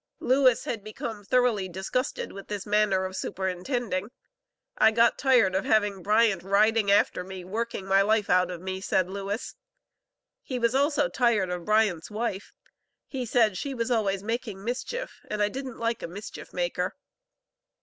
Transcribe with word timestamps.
Lewis 0.19 0.63
had 0.63 0.83
become 0.83 1.23
thoroughly 1.23 1.69
disgusted 1.69 2.31
with 2.31 2.47
this 2.47 2.65
manner 2.65 3.05
of 3.05 3.15
superintending. 3.15 4.09
"I 4.75 4.89
got 4.89 5.19
tired 5.19 5.53
of 5.53 5.63
having 5.63 6.01
Bryant 6.01 6.41
riding 6.41 6.89
after 6.89 7.23
me, 7.23 7.43
working 7.45 7.85
my 7.85 8.01
life 8.01 8.27
out 8.27 8.49
of 8.49 8.61
me," 8.61 8.81
said 8.81 9.11
Lewis. 9.11 9.53
He 10.41 10.57
was 10.57 10.73
also 10.73 11.07
tired 11.07 11.51
of 11.51 11.65
Bryant's 11.65 12.09
wife; 12.09 12.51
he 13.05 13.27
said 13.27 13.59
"she 13.59 13.75
was 13.75 13.91
always 13.91 14.23
making 14.23 14.63
mischief, 14.63 15.19
and 15.29 15.39
he 15.39 15.47
didn't 15.51 15.77
like 15.77 16.01
a 16.01 16.07
mischief 16.07 16.51
maker." 16.51 16.95